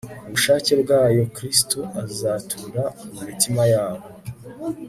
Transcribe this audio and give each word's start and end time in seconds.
ubushake 0.27 0.71
bwayo 0.81 1.21
Kristo 1.35 1.79
azatura 2.03 2.83
mu 3.13 3.21
mitima 3.27 3.63
yabo 3.73 4.05